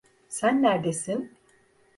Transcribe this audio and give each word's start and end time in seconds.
Sen 0.29 0.63
nerdesin? 0.63 1.37